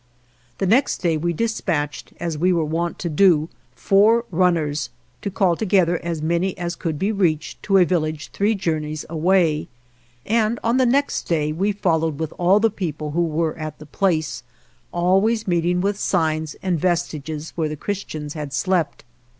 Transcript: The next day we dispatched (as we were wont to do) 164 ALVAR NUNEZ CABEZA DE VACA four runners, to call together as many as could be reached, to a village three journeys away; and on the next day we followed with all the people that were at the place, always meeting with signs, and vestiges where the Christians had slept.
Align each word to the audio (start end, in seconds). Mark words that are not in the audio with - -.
The 0.57 0.65
next 0.65 1.03
day 1.03 1.15
we 1.15 1.31
dispatched 1.31 2.11
(as 2.19 2.35
we 2.35 2.51
were 2.51 2.65
wont 2.65 2.97
to 2.97 3.07
do) 3.07 3.49
164 3.75 4.25
ALVAR 4.33 4.51
NUNEZ 4.51 4.89
CABEZA 4.89 4.89
DE 4.89 4.89
VACA 4.89 4.89
four 4.89 4.89
runners, 4.89 4.89
to 5.21 5.29
call 5.29 5.55
together 5.55 5.99
as 6.03 6.21
many 6.27 6.57
as 6.57 6.75
could 6.75 6.97
be 6.97 7.11
reached, 7.11 7.61
to 7.61 7.77
a 7.77 7.85
village 7.85 8.31
three 8.33 8.55
journeys 8.55 9.05
away; 9.07 9.67
and 10.25 10.59
on 10.63 10.77
the 10.77 10.87
next 10.87 11.27
day 11.27 11.51
we 11.51 11.71
followed 11.71 12.19
with 12.19 12.33
all 12.39 12.59
the 12.59 12.71
people 12.71 13.11
that 13.11 13.19
were 13.19 13.55
at 13.59 13.77
the 13.77 13.85
place, 13.85 14.41
always 14.91 15.47
meeting 15.47 15.81
with 15.81 15.99
signs, 15.99 16.55
and 16.63 16.79
vestiges 16.79 17.51
where 17.55 17.69
the 17.69 17.75
Christians 17.77 18.33
had 18.33 18.53
slept. 18.53 19.03